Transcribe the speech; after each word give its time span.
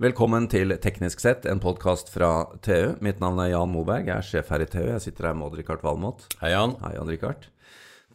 Velkommen 0.00 0.46
til 0.48 0.72
Teknisk 0.80 1.20
sett, 1.20 1.44
en 1.44 1.58
podkast 1.60 2.08
fra 2.08 2.46
TU. 2.64 2.94
Mitt 3.04 3.18
navn 3.20 3.36
er 3.42 3.50
Jan 3.50 3.68
Moberg, 3.68 4.06
jeg 4.08 4.14
er 4.14 4.24
sjef 4.24 4.48
her 4.48 4.62
i 4.64 4.66
TU. 4.72 4.78
Jeg 4.86 5.02
sitter 5.04 5.26
her 5.28 5.34
med 5.36 5.50
Odd-Rikard 5.50 5.82
Valmot. 5.84 6.22
Hei, 6.40 6.54
Jan. 6.54 6.70
Hei, 6.80 6.94
Odd-Rikard. 6.96 7.42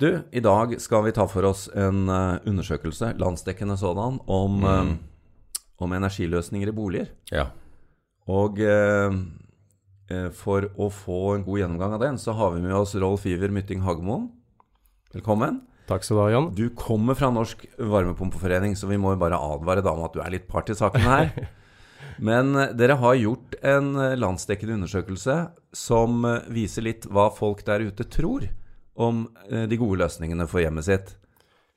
Du, 0.02 0.08
i 0.34 0.42
dag 0.42 0.72
skal 0.82 1.04
vi 1.06 1.12
ta 1.14 1.28
for 1.30 1.46
oss 1.46 1.68
en 1.78 2.08
uh, 2.10 2.40
undersøkelse, 2.50 3.12
landsdekkende 3.22 3.78
sådan, 3.78 4.18
om, 4.26 4.56
mm. 4.64 4.66
uh, 4.66 5.60
om, 5.86 5.94
energiløsninger 5.94 6.72
i 6.72 6.74
boliger. 6.74 7.12
Ja. 7.30 7.52
Og 8.34 8.58
uh, 8.66 9.20
for 10.34 10.66
å 10.82 10.88
få 10.90 11.20
en 11.36 11.46
god 11.46 11.60
gjennomgang 11.62 11.94
av 12.00 12.02
den, 12.02 12.18
så 12.18 12.34
har 12.40 12.56
vi 12.56 12.64
med 12.64 12.74
oss 12.80 12.96
Rolf 12.98 13.28
Iver 13.30 13.54
Mytting 13.54 13.84
Hagmoen. 13.86 14.32
Velkommen. 15.14 15.62
Takk 15.86 16.02
skal 16.08 16.18
du 16.18 16.24
ha, 16.24 16.34
Jan. 16.34 16.50
Du 16.58 16.66
kommer 16.74 17.14
fra 17.14 17.30
Norsk 17.30 17.62
Varmepumpeforening, 17.78 18.74
så 18.74 18.90
vi 18.90 18.98
må 18.98 19.14
jo 19.14 19.22
bare 19.22 19.38
advare 19.38 19.86
deg 19.86 19.94
om 19.94 20.08
at 20.10 20.18
du 20.18 20.24
er 20.26 20.34
litt 20.34 20.50
part 20.50 20.74
i 20.74 20.78
saken 20.82 21.06
her. 21.06 21.30
Men 22.18 22.56
eh, 22.56 22.72
dere 22.78 23.00
har 23.02 23.16
gjort 23.20 23.56
en 23.62 23.96
eh, 23.96 24.16
landsdekkende 24.20 24.78
undersøkelse 24.80 25.38
som 25.76 26.26
eh, 26.26 26.48
viser 26.54 26.88
litt 26.88 27.08
hva 27.12 27.30
folk 27.34 27.66
der 27.68 27.86
ute 27.86 28.08
tror 28.08 28.48
om 28.96 29.26
de 29.52 29.76
gode 29.76 29.98
løsningene 30.00 30.46
for 30.48 30.62
hjemmet 30.64 30.86
sitt. 30.88 31.10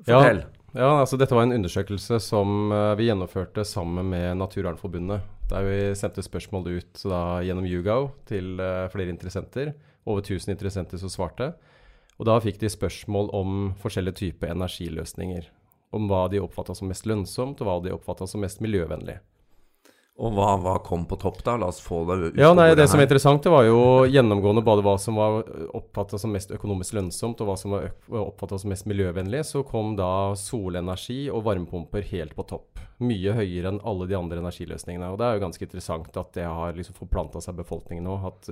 Fortell. 0.07 0.45
Ja, 0.71 0.85
ja 0.85 0.91
altså 1.01 1.17
dette 1.19 1.35
var 1.35 1.49
en 1.49 1.57
undersøkelse 1.57 2.21
som 2.23 2.71
vi 2.95 3.09
gjennomførte 3.09 3.65
sammen 3.67 4.07
med 4.13 4.37
Naturvernforbundet. 4.39 5.25
Der 5.51 5.67
vi 5.67 5.81
sendte 5.99 6.23
spørsmål 6.23 6.69
ut 6.77 7.03
da, 7.03 7.41
gjennom 7.43 7.67
YouGov 7.67 8.13
til 8.31 8.63
flere 8.93 9.11
interessenter. 9.11 9.73
Over 10.07 10.23
1000 10.23 10.55
interessenter 10.55 11.03
som 11.03 11.11
svarte. 11.11 11.51
Og 12.23 12.31
da 12.31 12.39
fikk 12.45 12.63
de 12.63 12.71
spørsmål 12.71 13.33
om 13.35 13.59
forskjellige 13.83 14.21
typer 14.23 14.55
energiløsninger. 14.55 15.51
Om 15.99 16.07
hva 16.07 16.29
de 16.31 16.39
oppfatta 16.45 16.79
som 16.79 16.87
mest 16.95 17.11
lønnsomt, 17.11 17.59
og 17.59 17.67
hva 17.67 17.81
de 17.83 17.97
oppfatta 17.99 18.31
som 18.31 18.47
mest 18.47 18.63
miljøvennlig. 18.63 19.19
Og 20.19 20.33
hva, 20.35 20.57
hva, 20.59 20.73
kom 20.83 21.05
på 21.07 21.15
topp, 21.23 21.45
da? 21.47 21.55
La 21.63 21.69
oss 21.71 21.79
få 21.79 22.01
det 22.09 22.17
ut. 22.19 22.39
Ja, 22.41 22.51
nei, 22.57 22.73
Det 22.75 22.89
som 22.91 22.99
er 22.99 23.07
interessant, 23.07 23.45
det 23.45 23.53
var 23.55 23.63
jo 23.69 23.79
gjennomgående 24.11 24.65
både 24.67 24.83
hva 24.83 24.97
som 24.99 25.15
var 25.15 25.45
oppfatta 25.79 26.19
som 26.19 26.33
mest 26.35 26.51
økonomisk 26.57 26.97
lønnsomt, 26.99 27.39
og 27.39 27.53
hva 27.53 27.55
som 27.61 27.77
var 27.77 27.93
oppfatta 28.25 28.59
som 28.59 28.73
mest 28.75 28.89
miljøvennlig. 28.91 29.45
Så 29.47 29.63
kom 29.69 29.95
da 29.99 30.35
solenergi 30.35 31.29
og 31.31 31.45
varmepumper 31.47 32.03
helt 32.11 32.35
på 32.35 32.49
topp. 32.51 32.83
Mye 32.99 33.37
høyere 33.37 33.71
enn 33.71 33.81
alle 33.87 34.11
de 34.11 34.19
andre 34.19 34.43
energiløsningene. 34.43 35.13
Og 35.13 35.21
det 35.21 35.29
er 35.29 35.39
jo 35.39 35.45
ganske 35.47 35.69
interessant 35.69 36.21
at 36.25 36.35
det 36.35 36.49
har 36.51 36.75
liksom 36.75 36.99
forplanta 36.99 37.45
seg 37.45 37.61
befolkningen 37.63 38.11
nå. 38.11 38.19
at 38.27 38.51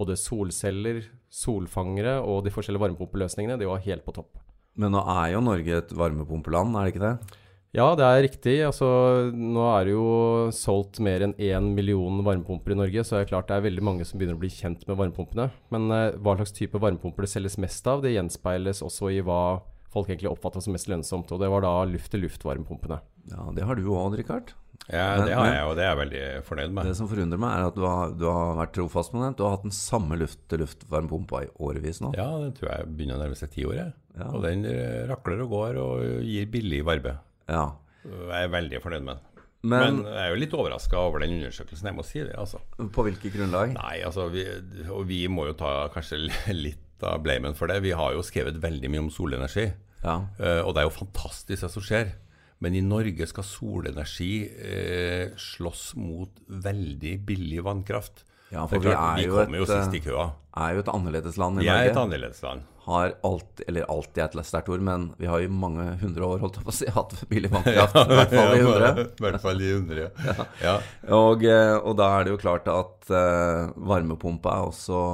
både 0.00 0.16
solceller, 0.16 1.02
solfangere 1.28 2.20
og 2.22 2.44
de 2.46 2.54
forskjellige 2.54 2.86
varmepumpeløsningene, 2.86 3.58
de 3.60 3.68
var 3.68 3.82
helt 3.84 4.06
på 4.06 4.14
topp. 4.16 4.38
Men 4.80 4.94
nå 4.94 5.02
er 5.02 5.34
jo 5.34 5.42
Norge 5.44 5.78
et 5.82 5.92
varmepumpeland, 5.96 6.76
er 6.78 6.86
det 6.86 6.94
ikke 6.94 7.04
det? 7.04 7.38
Ja, 7.76 7.92
det 7.94 8.02
er 8.02 8.24
riktig. 8.24 8.56
Altså, 8.66 8.86
nå 9.30 9.62
er 9.70 9.86
det 9.86 9.92
jo 9.94 10.06
solgt 10.54 10.98
mer 11.06 11.22
enn 11.22 11.36
én 11.38 11.68
million 11.76 12.18
varmepumper 12.26 12.74
i 12.74 12.78
Norge, 12.80 13.04
så 13.06 13.16
det 13.16 13.20
er 13.24 13.30
klart 13.30 13.50
det 13.50 13.60
er 13.60 13.66
veldig 13.68 13.84
mange 13.86 14.06
som 14.06 14.18
begynner 14.18 14.38
å 14.38 14.42
bli 14.42 14.50
kjent 14.50 14.82
med 14.88 14.98
varmepumpene. 14.98 15.46
Men 15.70 15.86
eh, 15.94 16.16
hva 16.18 16.34
slags 16.40 16.56
type 16.56 16.80
varmepumper 16.82 17.26
det 17.26 17.30
selges 17.30 17.60
mest 17.62 17.86
av, 17.90 18.02
det 18.02 18.16
gjenspeiles 18.16 18.82
også 18.86 19.12
i 19.14 19.20
hva 19.22 19.60
folk 19.90 20.10
egentlig 20.10 20.32
oppfatter 20.32 20.64
som 20.64 20.74
mest 20.74 20.90
lønnsomt. 20.90 21.30
Og 21.30 21.42
det 21.42 21.52
var 21.52 21.62
da 21.62 21.76
luft-til-luft-varmepumpene. 21.92 22.98
Ja, 23.30 23.46
det 23.54 23.70
har 23.70 23.78
du 23.78 23.86
òg, 23.94 24.18
Richard. 24.18 24.50
Ja, 24.90 25.22
det 25.22 25.36
har 25.36 25.46
jeg, 25.46 25.64
og 25.70 25.76
det 25.78 25.84
er 25.84 25.90
jeg 25.92 26.00
veldig 26.00 26.26
fornøyd 26.48 26.74
med. 26.74 26.90
Det 26.90 26.98
som 26.98 27.06
forundrer 27.06 27.38
meg, 27.38 27.54
er 27.54 27.70
at 27.70 27.78
du 27.78 27.84
har, 27.86 28.14
du 28.18 28.26
har 28.26 28.54
vært 28.58 28.74
trofast 28.74 29.14
med 29.14 29.28
den. 29.28 29.38
Du 29.38 29.46
har 29.46 29.54
hatt 29.54 29.66
den 29.68 29.76
samme 29.76 30.18
luft-til-luft-varmepumpa 30.18 31.46
i 31.46 31.50
årevis 31.62 32.02
nå. 32.02 32.16
Ja, 32.18 32.32
den 32.42 32.54
tror 32.58 32.72
jeg 32.72 32.90
begynner 32.96 33.20
å 33.20 33.22
nærme 33.22 33.38
seg 33.38 33.54
ti 33.54 33.66
år. 33.70 33.78
Ja. 34.18 34.30
Og 34.34 34.42
den 34.42 34.66
rakler 35.06 35.44
og 35.46 35.54
går 35.54 35.84
og 35.84 36.06
gir 36.26 36.50
billig 36.50 36.82
varme. 36.88 37.20
Ja. 37.48 37.64
Jeg 38.04 38.46
er 38.46 38.52
veldig 38.52 38.80
fornøyd 38.84 39.04
med 39.06 39.16
den. 39.16 39.26
Men, 39.60 39.82
Men, 39.82 39.98
jeg 40.08 40.20
er 40.24 40.30
jo 40.32 40.38
litt 40.40 40.54
overraska 40.56 40.96
over 40.96 41.20
den 41.20 41.34
undersøkelsen, 41.36 41.90
jeg 41.90 41.96
må 41.96 42.04
si 42.08 42.22
det. 42.24 42.32
altså. 42.40 42.62
På 42.94 43.04
hvilket 43.04 43.34
grunnlag? 43.34 43.74
Nei, 43.76 43.98
altså, 44.08 44.30
vi, 44.32 44.46
Og 44.88 45.04
vi 45.08 45.26
må 45.28 45.50
jo 45.50 45.56
ta 45.58 45.90
kanskje 45.92 46.22
litt 46.64 47.04
av 47.04 47.20
blamen 47.24 47.56
for 47.56 47.68
det. 47.68 47.82
Vi 47.84 47.92
har 47.96 48.16
jo 48.16 48.24
skrevet 48.24 48.60
veldig 48.60 48.90
mye 48.92 49.04
om 49.04 49.12
solenergi. 49.12 49.68
Ja. 50.00 50.16
Uh, 50.40 50.62
og 50.64 50.72
det 50.72 50.82
er 50.82 50.88
jo 50.88 50.96
fantastisk 50.96 51.66
det 51.66 51.72
som 51.74 51.84
skjer. 51.84 52.14
Men 52.60 52.76
i 52.76 52.82
Norge 52.84 53.24
skal 53.24 53.44
solenergi 53.48 54.34
eh, 54.44 55.30
slåss 55.40 55.94
mot 55.96 56.42
veldig 56.44 57.14
billig 57.24 57.62
vannkraft. 57.64 58.26
Ja, 58.50 58.66
for 58.68 58.82
vi, 58.84 58.90
er 58.92 59.16
vi 59.16 59.24
jo 59.30 59.38
kommer 59.38 59.62
jo 59.62 59.68
sist 59.70 59.96
i 59.96 60.02
køa. 60.04 60.26
er 60.60 60.74
jo 60.76 60.82
et 60.82 60.90
annerledesland 60.92 61.56
i 61.56 61.62
vi 61.62 61.70
Norge. 61.70 61.78
Vi 61.78 61.88
er 61.88 61.94
et 61.94 62.00
annerledesland. 62.02 62.66
Har 62.90 63.14
alt, 63.26 63.62
eller 63.68 63.86
alltid 63.92 64.22
et 64.24 64.48
sterkt 64.48 64.70
ord, 64.72 64.82
men 64.82 65.10
vi 65.20 65.28
har 65.30 65.42
i 65.44 65.50
mange 65.50 65.84
hundre 66.00 66.26
år 66.26 66.42
holdt 66.42 66.58
på 66.64 66.72
å 66.72 66.74
si, 66.74 66.88
hatt 66.90 67.14
billig 67.30 67.52
vannkraft. 67.54 67.96
I 68.02 68.18
hvert 68.18 68.34
fall 68.34 68.54
i 68.56 68.64
hundre. 68.64 68.90
I 69.06 69.24
hvert 69.24 69.44
fall 69.44 69.62
i 69.62 69.70
hundre, 69.70 70.08
ja. 70.28 70.46
ja. 70.64 70.76
Og, 71.14 71.46
eh, 71.46 71.76
og, 71.78 71.94
da 72.00 72.10
er 72.16 72.26
det 72.26 72.34
jo 72.34 72.42
klart 72.42 72.66
at 72.72 73.12
uh, 73.14 73.70
varmepumpa 73.78 74.56
er 74.56 74.72
også 74.72 75.04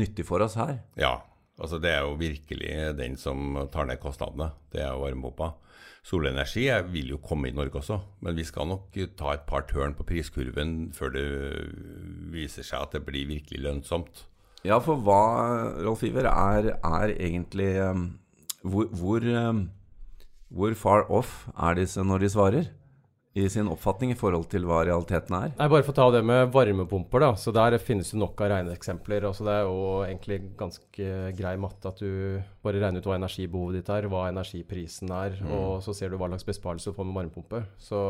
nyttig 0.00 0.26
for 0.28 0.44
oss 0.46 0.56
her. 0.60 0.78
Ja, 1.00 1.18
altså 1.60 1.80
det 1.82 1.92
er 1.92 2.08
jo 2.08 2.16
virkelig 2.20 2.72
den 2.98 3.20
som 3.20 3.60
tar 3.72 3.88
ned 3.90 4.00
kostnadene. 4.02 4.54
Det 4.72 4.82
er 4.84 4.92
jo 4.94 5.04
varmepumpa. 5.04 5.52
Solenergi 6.06 6.68
vil 6.92 7.16
jo 7.16 7.18
komme 7.18 7.50
i 7.50 7.54
Norge 7.54 7.80
også, 7.80 7.98
men 8.22 8.36
vi 8.38 8.44
skal 8.46 8.68
nok 8.70 8.94
ta 9.18 9.32
et 9.34 9.46
par 9.48 9.64
tørn 9.66 9.96
på 9.98 10.06
priskurven 10.06 10.92
før 10.94 11.10
det 11.16 11.26
viser 12.30 12.66
seg 12.66 12.84
at 12.84 12.94
det 12.94 13.02
blir 13.08 13.26
virkelig 13.26 13.64
lønnsomt. 13.64 14.22
Ja, 14.66 14.80
for 14.82 14.98
hva, 15.06 15.20
Rolf 15.86 16.02
Iver, 16.06 16.26
er, 16.30 16.72
er 16.74 17.14
egentlig 17.14 17.70
um, 17.86 18.08
hvor, 18.66 18.88
hvor, 18.98 19.22
um, 19.22 19.68
hvor, 20.50 20.74
far 20.78 21.06
off 21.12 21.44
er 21.54 21.78
disse 21.78 22.02
når 22.02 22.24
de 22.24 22.32
svarer? 22.34 22.74
i 23.36 23.44
sin 23.52 23.68
oppfatning 23.68 24.14
i 24.14 24.16
forhold 24.16 24.46
til 24.48 24.64
hva 24.64 24.78
realiteten 24.88 25.34
er? 25.36 25.50
Nei, 25.58 25.68
Bare 25.68 25.84
for 25.84 25.92
å 25.92 25.96
ta 25.98 26.06
det 26.14 26.22
med 26.24 26.48
varmepumper. 26.54 27.20
da, 27.20 27.34
så 27.36 27.52
Der 27.52 27.76
finnes 27.76 28.10
det 28.10 28.20
nok 28.20 28.40
av 28.40 28.48
regneeksempler. 28.48 29.26
Altså 29.28 29.44
det 29.44 29.52
er 29.52 29.66
jo 29.68 29.82
egentlig 30.06 30.38
ganske 30.56 31.08
grei 31.36 31.56
matte 31.60 31.92
at 31.92 32.00
du 32.00 32.40
bare 32.64 32.80
regner 32.80 33.04
ut 33.04 33.08
hva 33.10 33.18
energibehovet 33.20 33.76
ditt 33.76 33.92
er, 33.92 34.08
hva 34.08 34.30
energiprisen 34.30 35.12
er, 35.12 35.36
mm. 35.36 35.52
og 35.52 35.84
så 35.84 35.92
ser 35.92 36.08
du 36.08 36.16
hva 36.16 36.30
slags 36.32 36.48
besparelse 36.48 36.88
du 36.88 36.96
får 36.96 37.10
med 37.10 37.18
varmepumpe. 37.20 37.60
Så 37.76 38.00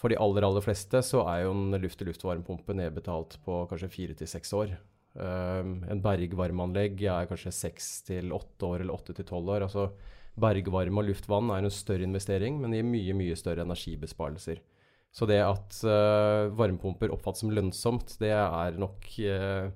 for 0.00 0.08
de 0.08 0.16
aller 0.16 0.48
aller 0.48 0.64
fleste 0.64 1.04
så 1.04 1.26
er 1.28 1.44
jo 1.44 1.52
en 1.52 1.76
luft-til-luft-varmepumpe 1.84 2.80
nedbetalt 2.80 3.38
på 3.44 3.66
kanskje 3.68 3.92
fire 3.92 4.16
til 4.16 4.30
seks 4.30 4.56
år. 4.56 4.72
Um, 5.14 5.76
en 5.86 6.00
bergvarmeanlegg 6.02 7.04
er 7.06 7.28
kanskje 7.30 7.52
seks 7.54 7.90
til 8.08 8.32
åtte 8.34 8.66
år 8.66 8.82
eller 8.82 8.96
åtte 8.96 9.14
til 9.14 9.26
tolv 9.28 9.52
år. 9.54 9.66
altså 9.68 9.92
Bergvarme 10.34 10.98
og 10.98 11.06
luftvann 11.06 11.52
er 11.54 11.62
en 11.62 11.70
større 11.70 12.02
investering, 12.02 12.58
men 12.58 12.74
gir 12.74 12.86
mye 12.88 13.14
mye 13.14 13.36
større 13.38 13.62
energibesparelser. 13.62 14.58
Så 15.14 15.28
det 15.30 15.38
at 15.46 15.78
uh, 15.86 16.50
varmepumper 16.58 17.12
oppfattes 17.14 17.44
som 17.44 17.52
lønnsomt, 17.54 18.16
det 18.18 18.32
er 18.34 18.80
nok 18.82 19.06
uh, 19.22 19.68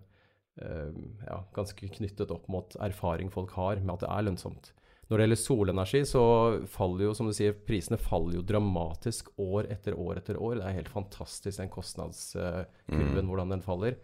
uh, 0.59 0.99
ja, 1.29 1.39
ganske 1.55 1.93
knyttet 1.95 2.35
opp 2.35 2.51
mot 2.51 2.75
erfaring 2.83 3.31
folk 3.31 3.55
har 3.55 3.79
med 3.79 3.95
at 3.95 4.03
det 4.03 4.11
er 4.11 4.27
lønnsomt. 4.27 4.73
Når 5.09 5.15
det 5.15 5.25
gjelder 5.25 5.41
solenergi, 5.41 6.01
så 6.05 6.23
faller 6.69 7.07
jo, 7.07 7.15
som 7.17 7.31
du 7.31 7.33
sier, 7.37 7.55
prisene 7.65 7.97
faller 8.03 8.41
jo 8.41 8.45
dramatisk 8.45 9.31
år 9.41 9.71
etter 9.73 9.95
år 9.97 10.19
etter 10.21 10.37
år. 10.37 10.59
Det 10.59 10.67
er 10.67 10.81
helt 10.83 10.93
fantastisk, 10.93 11.63
den 11.63 11.71
kostnadskurven, 11.73 13.23
mm. 13.23 13.31
hvordan 13.31 13.55
den 13.55 13.65
faller. 13.65 13.97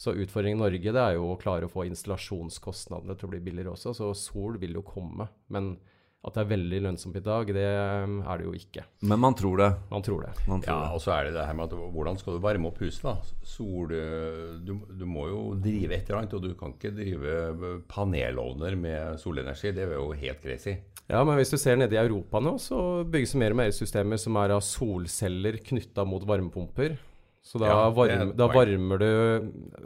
Så 0.00 0.14
utfordringen 0.16 0.56
i 0.56 0.64
Norge 0.64 0.92
det 0.96 1.00
er 1.02 1.18
jo 1.18 1.28
å 1.34 1.38
klare 1.40 1.68
å 1.68 1.72
få 1.72 1.84
installasjonskostnadene 1.90 3.18
til 3.20 3.28
å 3.28 3.32
bli 3.34 3.42
billigere 3.44 3.74
også. 3.74 3.92
Så 3.92 4.12
sol 4.16 4.56
vil 4.62 4.78
jo 4.78 4.84
komme. 4.86 5.26
Men 5.52 5.74
at 6.20 6.36
det 6.36 6.42
er 6.42 6.48
veldig 6.50 6.78
lønnsomt 6.84 7.16
i 7.16 7.22
dag, 7.24 7.48
det 7.56 7.68
um, 8.04 8.18
er 8.28 8.40
det 8.40 8.44
jo 8.44 8.50
ikke. 8.52 8.82
Men 9.08 9.22
man 9.22 9.36
tror 9.36 9.56
det? 9.56 9.68
Man 9.88 10.04
tror 10.04 10.26
det. 10.26 10.32
Man 10.50 10.60
tror 10.60 10.74
ja, 10.74 10.90
og 10.92 11.00
så 11.00 11.14
er 11.14 11.28
det 11.28 11.32
det 11.38 11.46
her 11.48 11.56
med 11.56 11.72
at 11.72 11.92
hvordan 11.94 12.20
skal 12.20 12.36
du 12.36 12.42
varme 12.44 12.68
opp 12.68 12.80
huset, 12.84 13.06
da? 13.06 13.14
Sol 13.44 13.94
eh, 13.96 14.50
du, 14.60 14.74
du, 14.84 15.06
må 15.08 15.30
jo 15.30 15.40
drive 15.56 15.96
et 15.96 16.10
eller 16.10 16.20
annet, 16.20 16.36
og 16.36 16.44
du 16.44 16.52
kan 16.60 16.74
ikke 16.76 16.92
drive 16.92 17.36
eh, 17.54 17.78
panelovner 17.88 18.76
med 18.76 19.20
solenergi. 19.22 19.72
Det 19.76 19.86
er 19.86 19.96
jo 19.96 20.10
helt 20.12 20.44
crazy. 20.44 20.76
Ja, 21.08 21.24
men 21.24 21.40
hvis 21.40 21.54
du 21.54 21.56
ser 21.58 21.80
nede 21.80 21.96
i 21.96 22.02
Europa 22.02 22.40
nå, 22.44 22.58
så 22.60 23.00
bygges 23.08 23.32
det 23.32 23.40
mer 23.40 23.56
og 23.56 23.62
mer 23.62 23.72
systemer 23.74 24.20
som 24.20 24.36
er 24.44 24.52
av 24.58 24.60
solceller 24.64 25.56
knytta 25.72 26.04
mot 26.08 26.28
varmepumper. 26.28 26.98
Så 27.42 27.58
da, 27.58 27.66
ja, 27.66 27.90
varm, 27.90 28.32
da, 28.36 28.46
varmer 28.52 29.00
du 29.00 29.08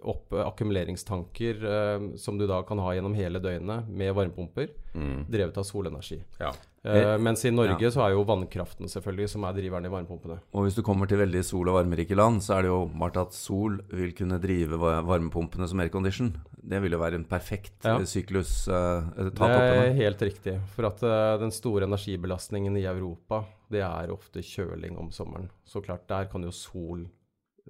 opp 0.03 0.35
akkumuleringstanker 0.35 1.61
eh, 1.71 2.07
som 2.19 2.39
du 2.39 2.49
da 2.51 2.59
kan 2.67 2.81
ha 2.83 2.95
gjennom 2.97 3.15
hele 3.15 3.39
døgnet 3.39 3.87
med 3.89 4.11
varmepumper, 4.17 4.73
mm. 4.93 5.21
drevet 5.31 5.61
av 5.63 5.67
solenergi. 5.69 6.19
Ja. 6.43 6.51
Eh, 6.83 7.15
mens 7.23 7.45
i 7.47 7.53
Norge 7.55 7.87
ja. 7.87 7.93
så 7.95 8.03
er 8.05 8.17
jo 8.17 8.27
vannkraften 8.27 8.91
selvfølgelig 8.91 9.31
som 9.37 9.47
er 9.47 9.55
driveren 9.57 9.87
i 9.87 9.95
varmepumpene. 9.95 10.41
Og 10.53 10.67
hvis 10.67 10.77
du 10.77 10.83
kommer 10.85 11.09
til 11.09 11.23
veldig 11.23 11.45
sol- 11.47 11.71
og 11.71 11.79
varmerike 11.79 12.19
land, 12.19 12.43
så 12.45 12.59
er 12.59 12.67
det 12.67 12.75
jo 12.75 12.83
åpenbart 12.83 13.23
at 13.23 13.39
sol 13.39 13.79
vil 13.95 14.13
kunne 14.19 14.43
drive 14.43 14.83
varmepumpene 14.83 15.71
som 15.71 15.87
aircondition. 15.87 16.35
Det 16.59 16.83
vil 16.83 16.99
jo 16.99 17.01
være 17.07 17.23
en 17.23 17.31
perfekt 17.31 17.87
ja. 17.87 17.97
syklus. 18.03 18.65
Eh, 18.67 19.11
det 19.31 19.55
er 19.55 19.93
helt 20.03 20.27
riktig. 20.27 20.59
For 20.75 20.91
at 20.91 21.07
den 21.41 21.55
store 21.55 21.87
energibelastningen 21.87 22.83
i 22.83 22.89
Europa, 22.91 23.45
det 23.71 23.87
er 23.87 24.13
ofte 24.13 24.43
kjøling 24.43 24.99
om 24.99 25.15
sommeren. 25.15 25.53
Så 25.65 25.81
klart, 25.87 26.11
der 26.11 26.27
kan 26.29 26.43
jo 26.43 26.51
sol 26.51 27.07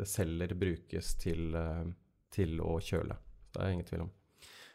celler 0.02 0.54
brukes 0.58 1.14
til, 1.20 1.54
eh, 1.54 1.86
til, 2.34 2.58
å 2.60 2.78
kjøle. 2.82 3.16
Det 3.54 3.62
er 3.62 3.74
ingen 3.74 3.86
tvil 3.86 4.06
om. 4.06 4.12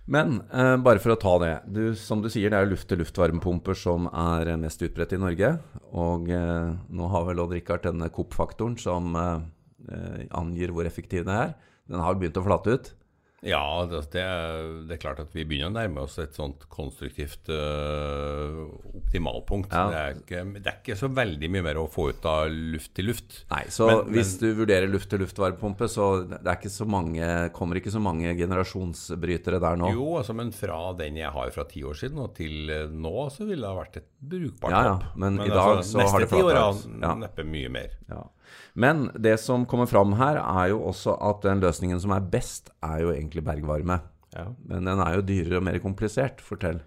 Men 0.10 0.40
eh, 0.50 0.76
bare 0.82 1.02
for 1.04 1.14
å 1.14 1.20
ta 1.22 1.36
det. 1.44 1.54
Du, 1.70 1.84
som 2.00 2.24
du 2.24 2.30
sier, 2.32 2.50
det 2.50 2.58
er 2.58 2.70
luft-til-luft-varmepumper 2.72 3.78
som 3.78 4.08
er 4.10 4.56
mest 4.62 4.82
utbredt 4.86 5.14
i 5.14 5.22
Norge. 5.22 5.52
Og 5.92 6.32
eh, 6.34 6.72
nå 6.90 7.10
har 7.14 7.28
vel 7.28 7.44
Odd 7.44 7.54
Rikard 7.58 7.86
denne 7.86 8.10
COP-faktoren 8.14 8.80
som, 8.82 9.12
eh, 9.20 9.44
eh, 9.92 10.24
angir 10.40 10.74
hvor 10.74 10.88
effektiv 10.90 11.28
det 11.28 11.36
er. 11.36 11.54
Den 11.90 12.02
har 12.06 12.18
begynt 12.18 12.40
å 12.40 12.46
flate 12.46 12.78
ut. 12.78 12.92
Ja, 13.46 13.88
det, 13.88 14.02
det, 14.12 14.96
er 14.96 15.00
klart 15.00 15.22
at 15.24 15.32
vi 15.36 15.46
begynner 15.48 15.72
å 15.72 15.76
nærme 15.78 16.04
oss 16.04 16.18
et 16.20 16.36
sånt 16.36 16.66
konstruktivt 16.72 17.48
uh, 17.54 18.66
optimalpunkt. 19.00 19.72
Ja. 19.72 19.86
Det, 19.88 20.00
er 20.00 20.18
ikke, 20.18 20.42
det, 20.58 20.66
er 20.66 20.80
ikke, 20.82 20.98
så 21.00 21.10
veldig 21.14 21.52
mye 21.54 21.66
mer 21.70 21.80
å 21.80 21.86
få 21.92 22.10
ut 22.12 22.28
av 22.28 22.50
luft 22.52 22.92
til 22.98 23.10
luft. 23.12 23.38
Nei, 23.54 23.64
så 23.72 23.88
men, 23.88 24.02
hvis 24.18 24.34
men, 24.36 24.42
du 24.44 24.60
vurderer 24.60 24.92
luft-til-luft-varmepumpe, 24.92 25.88
så 25.92 26.10
det 26.34 26.42
er 26.44 26.60
ikke 26.60 26.74
så 26.74 26.88
mange, 26.90 27.30
kommer 27.56 27.80
ikke 27.80 27.94
så 27.96 28.04
mange 28.04 28.34
generasjonsbrytere 28.40 29.62
der 29.64 29.80
nå? 29.80 29.94
Jo, 29.96 30.10
altså, 30.20 30.36
men 30.36 30.52
fra 30.56 30.82
den 31.00 31.22
jeg 31.22 31.32
har 31.36 31.54
fra 31.56 31.68
ti 31.70 31.86
år 31.88 31.96
siden 32.02 32.20
og 32.26 32.34
til 32.40 32.74
nå, 32.92 33.16
så 33.32 33.48
ville 33.48 33.64
det 33.64 33.72
ha 33.72 33.78
vært 33.80 34.02
et 34.02 34.10
brukbart 34.20 34.76
ja, 34.76 34.84
ja, 34.90 34.98
Men, 35.16 35.40
men 35.40 35.48
i 35.48 35.54
dag 35.54 35.78
altså, 35.78 35.96
så 35.96 36.10
har 36.12 36.26
det 36.26 36.32
flata 36.34 36.44
ut. 36.44 36.52
Neste 36.52 36.92
ti 36.92 37.00
åra 37.08 37.16
neppe 37.24 37.48
mye 37.48 37.72
mer. 37.72 37.96
Ja. 38.10 38.26
Men 38.74 39.10
det 39.16 39.36
som 39.42 39.66
kommer 39.70 39.86
fram 39.86 40.16
her, 40.20 40.40
er 40.40 40.72
jo 40.72 40.82
også 40.90 41.16
at 41.30 41.44
den 41.46 41.62
løsningen 41.64 42.00
som 42.02 42.14
er 42.16 42.26
best, 42.32 42.72
er 42.86 43.04
jo 43.04 43.12
egentlig 43.14 43.29
bergvarme. 43.46 44.00
Ja. 44.34 44.50
Men 44.70 44.90
den 44.90 45.02
er 45.04 45.18
jo 45.18 45.26
dyrere 45.26 45.60
og 45.60 45.66
mer 45.66 45.80
komplisert. 45.84 46.42
Fortell. 46.46 46.82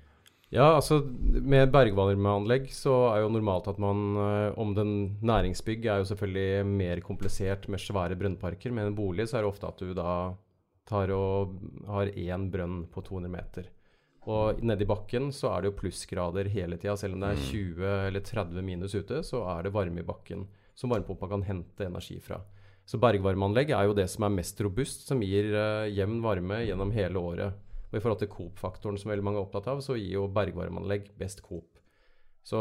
Ja, 0.53 0.75
altså 0.77 0.99
med 1.33 1.71
bergvarmeanlegg 1.73 2.67
så 2.77 2.93
er 3.15 3.23
jo 3.23 3.31
normalt 3.33 3.71
at 3.71 3.79
man 3.81 4.19
eh, 4.21 4.59
Om 4.61 4.75
den 4.77 4.91
næringsbygg 5.25 5.87
er 5.89 6.03
jo 6.03 6.09
selvfølgelig 6.11 6.67
mer 6.69 7.00
komplisert 7.00 7.69
med 7.73 7.81
svære 7.81 8.19
brønnparker. 8.21 8.75
Med 8.75 8.91
en 8.91 8.99
bolig 8.99 9.31
så 9.31 9.39
er 9.39 9.47
det 9.47 9.53
ofte 9.53 9.71
at 9.71 9.81
du 9.81 9.94
da 9.97 10.35
tar 10.89 11.12
og 11.15 11.56
har 11.89 12.12
én 12.12 12.50
brønn 12.53 12.83
på 12.93 13.00
200 13.00 13.33
meter. 13.33 13.71
Og 14.29 14.61
nedi 14.62 14.87
bakken 14.87 15.33
så 15.35 15.50
er 15.50 15.62
det 15.62 15.73
jo 15.73 15.79
plussgrader 15.81 16.50
hele 16.53 16.77
tida. 16.77 16.99
Selv 17.00 17.17
om 17.17 17.25
det 17.25 17.33
er 17.33 17.47
20 17.49 17.81
mm. 17.81 18.06
eller 18.11 18.27
30 18.27 18.67
minus 18.67 18.94
ute, 18.94 19.23
så 19.27 19.43
er 19.56 19.65
det 19.65 19.75
varme 19.75 20.03
i 20.03 20.06
bakken 20.06 20.44
som 20.75 20.93
varmepumpa 20.93 21.29
kan 21.33 21.47
hente 21.49 21.87
energi 21.89 22.19
fra. 22.21 22.43
Så 22.88 22.99
bergvarmeanlegg 23.02 23.70
er 23.73 23.87
jo 23.87 23.96
det 23.96 24.08
som 24.11 24.26
er 24.26 24.34
mest 24.34 24.58
robust, 24.64 25.06
som 25.08 25.23
gir 25.23 25.52
uh, 25.55 25.88
jevn 25.90 26.19
varme 26.25 26.62
gjennom 26.67 26.90
hele 26.94 27.20
året. 27.20 27.61
Og 27.93 27.99
i 27.99 28.02
forhold 28.02 28.23
til 28.23 28.31
Coop-faktoren, 28.32 28.99
som 28.99 29.12
veldig 29.12 29.25
mange 29.26 29.38
er 29.40 29.46
opptatt 29.46 29.69
av, 29.70 29.82
så 29.84 29.96
gir 29.99 30.17
jo 30.17 30.29
bergvarmeanlegg 30.32 31.12
best 31.20 31.44
Coop. 31.44 31.69
Så 32.43 32.58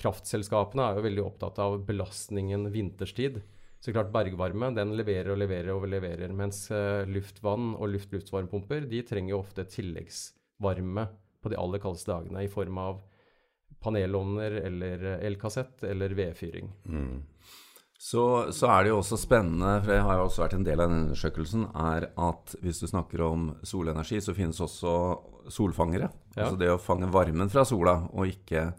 kraftselskapene 0.00 0.86
er 0.86 0.96
jo 0.96 1.04
veldig 1.04 1.24
opptatt 1.26 1.58
av 1.60 1.82
belastningen 1.84 2.70
vinterstid. 2.72 3.42
Så 3.80 3.92
klart 3.96 4.12
bergvarme 4.12 4.70
den 4.76 4.94
leverer 4.96 5.34
og 5.34 5.40
leverer 5.40 5.72
og 5.74 5.86
leverer. 5.88 6.32
Mens 6.36 6.66
uh, 6.72 7.04
luftvann 7.08 7.74
og 7.76 7.92
luft-luftvarmepumper 7.92 8.88
de 8.88 9.02
trenger 9.08 9.34
jo 9.34 9.42
ofte 9.42 9.66
tilleggsvarme 9.68 11.06
på 11.40 11.52
de 11.52 11.60
aller 11.60 11.80
kaldeste 11.82 12.12
dagene 12.12 12.44
i 12.44 12.52
form 12.52 12.80
av 12.80 13.00
panelovner 13.80 14.58
eller 14.64 15.04
elkassett 15.24 15.84
eller 15.88 16.12
vedfyring. 16.16 16.68
Mm. 16.84 17.20
Så, 18.00 18.22
så, 18.56 18.64
er 18.72 18.86
det 18.86 18.94
jo 18.94 19.00
også 19.02 19.18
spennende, 19.20 19.74
for 19.82 19.92
det 19.92 20.00
har 20.06 20.16
jo 20.16 20.22
også 20.24 20.40
vært 20.40 20.54
en 20.56 20.64
del 20.64 20.80
av 20.80 20.88
den 20.88 21.02
undersøkelsen, 21.04 21.66
er 21.76 22.06
at 22.16 22.54
hvis 22.64 22.80
du 22.80 22.86
snakker 22.88 23.20
om 23.26 23.50
solenergi, 23.60 24.22
så 24.24 24.32
finnes 24.32 24.60
også 24.64 24.94
solfangere. 25.52 26.08
Ja. 26.32 26.46
Altså 26.46 26.56
det 26.62 26.70
å 26.72 26.80
fange 26.80 27.10
varmen 27.12 27.52
fra 27.52 27.66
sola, 27.68 27.98
og 28.16 28.32
ikke, 28.32 28.70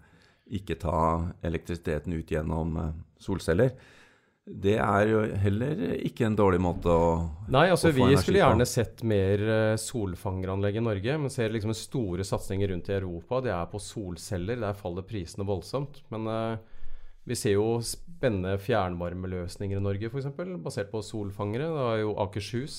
ikke 0.57 0.79
ta 0.81 1.03
elektrisiteten 1.45 2.18
ut 2.18 2.33
gjennom 2.33 2.73
eh, 2.81 2.95
solceller. 3.21 3.75
Det 4.41 4.79
er 4.81 5.06
jo 5.12 5.21
heller 5.38 5.85
ikke 6.01 6.25
en 6.25 6.39
dårlig 6.39 6.63
måte 6.65 6.89
å, 6.89 7.13
Nei, 7.53 7.67
altså 7.69 7.91
å. 7.91 7.94
Vi 7.94 8.17
skulle 8.17 8.41
gjerne 8.41 8.65
sett 8.65 9.06
mer 9.06 9.45
eh, 9.45 9.77
solfangeranlegg 9.77 10.81
i 10.81 10.85
Norge, 10.89 11.21
men 11.21 11.29
ser 11.29 11.53
liksom 11.53 11.77
store 11.77 12.25
satsinger 12.25 12.74
rundt 12.74 12.89
i 12.89 12.97
Europa. 12.97 13.45
Det 13.45 13.53
er 13.53 13.69
på 13.69 13.85
solceller. 13.85 14.57
Der 14.65 14.81
faller 14.81 15.06
prisene 15.06 15.45
voldsomt. 15.45 16.01
Men 16.09 16.25
uh, 16.25 16.81
vi 17.27 17.38
ser 17.38 17.56
jo 17.56 17.68
spennende 17.85 18.56
fjernvarmeløsninger 18.62 19.77
i 19.77 19.83
Norge, 19.83 20.09
f.eks. 20.09 20.29
Basert 20.63 20.91
på 20.94 21.03
solfangere. 21.06 21.69
Det 21.69 21.88
er 21.88 22.03
jo 22.03 22.15
Akershus, 22.23 22.77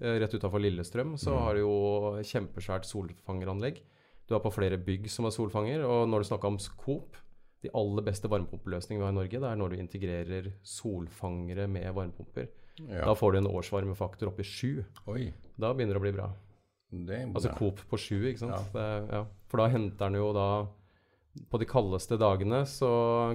uh, 0.00 0.14
rett 0.22 0.36
utafor 0.36 0.62
Lillestrøm, 0.64 1.16
så 1.20 1.34
mm. 1.34 1.40
har 1.44 1.58
du 1.58 1.64
jo 1.64 1.74
kjempesvært 2.28 2.88
solfangeranlegg. 2.88 3.82
Du 4.28 4.36
har 4.36 4.42
på 4.44 4.54
flere 4.54 4.78
bygg 4.80 5.10
som 5.12 5.26
har 5.28 5.34
solfanger. 5.34 5.84
Og 5.84 6.06
når 6.08 6.22
du 6.22 6.30
snakker 6.30 6.52
om 6.52 6.58
Coop 6.80 7.18
de 7.62 7.70
aller 7.78 8.02
beste 8.06 8.30
varmepumpeløsningene 8.30 9.02
vi 9.02 9.06
har 9.06 9.14
i 9.14 9.18
Norge, 9.20 9.40
det 9.42 9.48
er 9.50 9.58
når 9.60 9.72
du 9.74 9.82
integrerer 9.82 10.48
solfangere 10.66 11.68
med 11.70 11.92
varmepumper. 11.94 12.48
Ja. 12.80 13.04
Da 13.04 13.14
får 13.14 13.34
du 13.34 13.42
en 13.42 13.50
årsvarmefaktor 13.50 14.32
opp 14.32 14.40
i 14.40 14.46
sju. 14.46 14.82
Da 15.04 15.74
begynner 15.76 15.98
det 15.98 16.00
å 16.00 16.06
bli 16.06 16.14
bra. 16.16 16.30
bra. 16.92 17.20
Altså 17.28 17.52
Coop 17.58 17.82
på 17.90 18.00
sju, 18.00 18.18
ikke 18.30 18.42
sant. 18.42 18.56
Ja. 18.56 18.72
Det, 18.74 18.86
ja. 19.12 19.22
For 19.52 19.62
da 19.62 19.68
henter 19.72 20.08
den 20.08 20.18
jo 20.18 20.32
da 20.36 20.48
På 21.48 21.60
de 21.60 21.68
kaldeste 21.68 22.18
dagene 22.20 22.62
så 22.68 22.90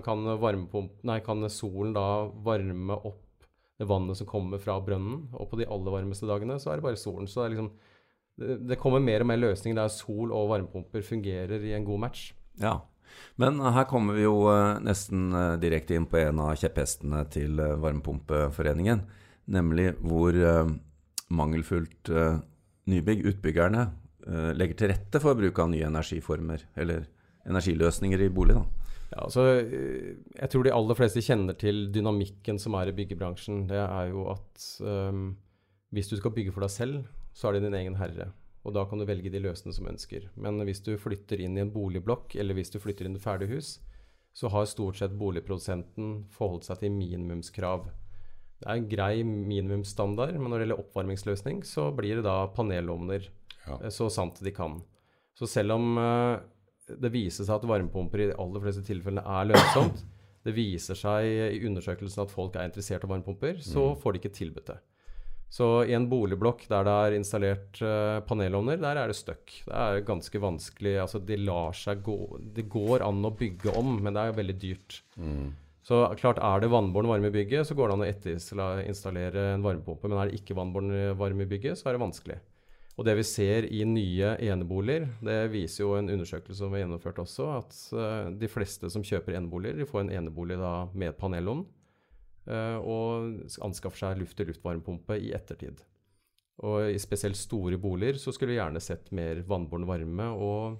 kan, 0.05 0.21
nei, 0.27 1.19
kan 1.25 1.47
solen 1.49 1.95
da 1.95 2.07
varme 2.45 2.97
opp 2.97 3.23
det 3.77 3.85
vannet 3.89 4.17
som 4.17 4.29
kommer 4.29 4.61
fra 4.61 4.79
brønnen. 4.81 5.27
Og 5.37 5.49
på 5.51 5.59
de 5.59 5.69
aller 5.69 5.93
varmeste 5.93 6.29
dagene 6.29 6.59
så 6.61 6.71
er 6.71 6.79
det 6.79 6.87
bare 6.87 6.99
solen. 6.99 7.29
Så 7.29 7.43
det, 7.43 7.55
liksom, 7.55 7.71
det, 8.69 8.79
kommer 8.81 9.03
mer 9.03 9.25
og 9.25 9.31
mer 9.31 9.41
løsninger 9.41 9.77
der 9.77 9.93
sol 9.93 10.33
og 10.33 10.51
varmepumper 10.53 11.05
fungerer 11.05 11.65
i 11.65 11.73
en 11.77 11.85
god 11.87 12.05
match. 12.07 12.31
Ja, 12.61 12.79
men 13.41 13.59
her 13.61 13.85
kommer 13.89 14.17
vi 14.17 14.25
jo 14.25 14.47
eh, 14.51 14.79
nesten 14.83 15.29
eh, 15.33 15.55
direkte 15.61 15.97
inn 15.97 16.07
på 16.09 16.19
en 16.21 16.41
av 16.43 16.55
kjepphestene 16.59 17.23
til 17.33 17.61
eh, 17.61 17.77
Varmepumpeforeningen. 17.81 19.03
Nemlig 19.53 19.93
hvor 20.03 20.35
mangelfullt 21.31 22.09
nybygg, 22.91 23.21
utbyggerne, 23.29 23.85
legger 24.59 24.75
til 24.75 24.91
rette 24.91 25.21
for 25.23 25.39
bruk 25.39 25.61
av 25.63 25.69
nye 25.71 25.85
energiformer, 25.87 26.65
eller 26.75 27.05
energiløsninger 27.47 28.23
i 28.25 28.29
bolig. 28.33 28.57
da. 28.57 28.87
Ja, 29.07 29.23
altså, 29.23 29.43
jeg 29.63 30.49
tror 30.51 30.65
de 30.67 30.73
aller 30.75 30.97
fleste 30.99 31.23
kjenner 31.23 31.55
til 31.55 31.87
dynamikken 31.95 32.59
som 32.59 32.75
er 32.75 32.91
i 32.91 32.95
byggebransjen. 32.97 33.65
Det 33.69 33.79
er 33.79 34.09
jo 34.11 34.25
at 34.33 34.65
um, 34.83 35.29
hvis 35.95 36.11
du 36.11 36.17
skal 36.19 36.33
bygge 36.35 36.51
for 36.51 36.65
deg 36.65 36.73
selv, 36.73 37.05
så 37.31 37.47
er 37.47 37.57
det 37.57 37.67
din 37.67 37.77
egen 37.79 37.95
herre. 37.99 38.31
Og 38.67 38.73
da 38.75 38.83
kan 38.89 38.99
du 38.99 39.07
velge 39.07 39.31
de 39.31 39.39
løsene 39.39 39.71
som 39.71 39.87
ønsker. 39.87 40.27
Men 40.35 40.59
hvis 40.67 40.83
du 40.83 40.97
flytter 40.99 41.39
inn 41.39 41.55
i 41.55 41.63
en 41.63 41.71
boligblokk, 41.71 42.35
eller 42.35 42.57
hvis 42.57 42.73
du 42.73 42.81
flytter 42.83 43.07
inn 43.07 43.15
i 43.15 43.21
et 43.21 43.23
ferdig 43.23 43.47
hus, 43.53 43.77
så 44.35 44.51
har 44.51 44.67
stort 44.69 44.99
sett 44.99 45.15
boligprodusenten 45.17 46.27
forholdt 46.35 46.67
seg 46.67 46.83
til 46.83 46.91
minimumskrav. 46.93 47.87
Det 48.57 48.67
er 48.67 48.75
en 48.75 48.89
grei 48.89 49.23
minimumsstandard, 49.23 50.35
men 50.35 50.51
når 50.51 50.59
det 50.59 50.65
gjelder 50.65 50.83
oppvarmingsløsning, 50.83 51.63
så 51.65 51.87
blir 51.95 52.19
det 52.19 52.27
da 52.27 52.41
panelovner 52.53 53.29
ja. 53.67 53.79
Eh, 53.79 53.89
så 53.93 54.09
sant 54.13 54.41
de 54.43 54.53
kan. 54.53 54.79
Så 55.37 55.47
selv 55.49 55.77
om 55.77 55.97
uh, 56.01 56.43
det 56.87 57.11
viser 57.13 57.47
seg 57.47 57.57
at 57.57 57.67
varmepumper 57.67 58.23
i 58.23 58.29
de 58.31 58.37
aller 58.39 58.63
fleste 58.63 58.83
tilfellene 58.87 59.23
er 59.23 59.49
lønnsomt, 59.51 60.03
det 60.47 60.53
viser 60.55 60.95
seg 60.95 61.27
i 61.27 61.65
undersøkelsen 61.67 62.23
at 62.23 62.31
folk 62.31 62.55
er 62.55 62.69
interessert 62.69 63.03
i 63.03 63.09
varmepumper, 63.11 63.59
så 63.63 63.89
mm. 63.91 63.97
får 64.03 64.13
de 64.13 64.21
ikke 64.21 64.37
tilbudt 64.37 64.71
det. 64.71 64.77
Så 65.49 65.67
i 65.87 65.93
en 65.95 66.09
boligblokk 66.11 66.65
der 66.67 66.83
det 66.87 66.95
er 67.03 67.15
installert 67.15 67.79
uh, 67.79 68.19
panelovner, 68.27 68.79
der 68.81 68.99
er 68.99 69.11
det 69.11 69.15
støkk. 69.15 69.53
Det 69.63 69.75
er 69.79 70.01
ganske 70.07 70.41
vanskelig. 70.43 70.97
Altså, 70.99 71.21
de 71.23 71.37
lar 71.39 71.75
seg 71.77 72.01
gå 72.03 72.17
Det 72.55 72.67
går 72.67 73.05
an 73.05 73.23
å 73.23 73.31
bygge 73.31 73.71
om, 73.79 73.95
men 74.03 74.17
det 74.17 74.25
er 74.25 74.35
veldig 74.35 74.57
dyrt. 74.59 74.99
Mm. 75.15 75.55
Så 75.87 76.01
klart, 76.19 76.41
er 76.43 76.59
det 76.59 76.71
vannbåren 76.73 77.07
varme 77.07 77.31
i 77.31 77.35
bygget, 77.37 77.69
så 77.69 77.77
går 77.79 77.87
det 77.87 77.95
an 77.95 78.03
å 78.03 78.09
etterinstallere 78.09 79.45
en 79.53 79.63
varmepumpe. 79.63 80.11
Men 80.11 80.19
er 80.19 80.27
det 80.27 80.41
ikke 80.41 80.57
vannbåren 80.57 81.15
varme 81.19 81.47
i 81.47 81.51
bygget, 81.53 81.79
så 81.79 81.87
er 81.87 81.95
det 81.95 82.03
vanskelig. 82.03 82.39
Og 82.97 83.05
det 83.05 83.13
vi 83.19 83.23
ser 83.29 83.67
i 83.69 83.83
nye 83.85 84.31
eneboliger, 84.41 85.05
det 85.21 85.51
viser 85.53 85.83
jo 85.83 85.91
en 85.99 86.09
undersøkelse 86.09 86.57
som 86.57 86.71
vi 86.73 86.79
har 86.79 86.87
gjennomført 86.87 87.19
også, 87.21 87.49
at 87.59 87.75
uh, 87.93 88.29
de 88.33 88.49
fleste 88.49 88.89
som 88.89 89.05
kjøper 89.05 89.37
eneboliger, 89.37 89.77
de 89.77 89.85
får 89.85 90.05
en 90.05 90.15
enebolig 90.17 90.57
da 90.57 90.71
med 90.97 91.13
panelovn. 91.19 91.67
Eh, 92.47 92.79
og 92.79 93.59
anskaffer 93.65 94.05
seg 94.05 94.19
luft-til-luft-varmepumpe 94.21 95.17
i 95.19 95.33
ettertid. 95.35 95.81
Og 96.63 96.89
i 96.89 96.99
spesielt 97.01 97.37
store 97.37 97.77
boliger 97.81 98.17
så 98.21 98.33
skulle 98.33 98.55
vi 98.55 98.61
gjerne 98.61 98.81
sett 98.81 99.11
mer 99.15 99.43
vannbåren 99.45 99.87
varme 99.89 100.29
og 100.31 100.77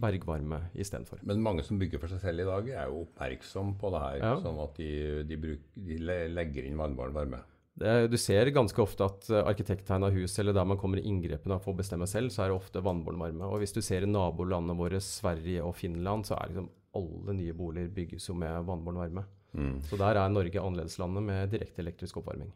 bergvarme 0.00 0.62
istedenfor. 0.80 1.20
Men 1.28 1.42
mange 1.44 1.64
som 1.66 1.80
bygger 1.80 2.00
for 2.00 2.12
seg 2.12 2.22
selv 2.22 2.44
i 2.44 2.48
dag, 2.48 2.70
er 2.72 2.88
jo 2.88 3.02
oppmerksom 3.04 3.74
på 3.80 3.90
det 3.92 4.04
her, 4.06 4.20
ja. 4.22 4.36
sånn 4.40 4.60
at 4.62 4.78
de, 4.78 4.92
de, 5.28 5.40
bruk, 5.42 5.66
de 5.76 5.98
legger 6.30 6.68
inn 6.68 6.78
vannbåren 6.80 7.16
varme. 7.16 7.42
Du 7.80 8.16
ser 8.20 8.50
ganske 8.52 8.82
ofte 8.82 9.06
at 9.06 9.28
uh, 9.32 9.38
arkitekttegna 9.48 10.10
hus, 10.12 10.34
eller 10.38 10.52
der 10.52 10.66
man 10.68 10.76
kommer 10.80 11.00
i 11.00 11.06
inngrepene 11.08 11.56
og 11.56 11.64
får 11.64 11.78
bestemme 11.78 12.08
selv, 12.10 12.28
så 12.34 12.44
er 12.44 12.50
det 12.50 12.58
ofte 12.58 12.82
vannbåren 12.84 13.22
varme. 13.22 13.48
Og 13.48 13.62
hvis 13.62 13.72
du 13.72 13.80
ser 13.80 14.04
i 14.04 14.10
nabolandene 14.10 14.76
våre, 14.76 15.00
Sverige 15.00 15.64
og 15.64 15.72
Finland, 15.78 16.28
så 16.28 16.36
er 16.36 16.50
liksom 16.50 16.68
alle 17.00 17.36
nye 17.38 17.54
boliger 17.56 17.92
bygges 17.94 18.28
jo 18.28 18.36
med 18.36 18.66
vannbåren 18.68 19.00
varme. 19.00 19.24
Mm. 19.56 19.78
Så 19.88 19.96
der 19.98 20.20
er 20.20 20.32
Norge 20.32 20.60
annerledeslandet 20.60 21.24
med 21.26 21.54
direkte 21.54 21.82
elektrisk 21.82 22.20
oppvarming. 22.20 22.52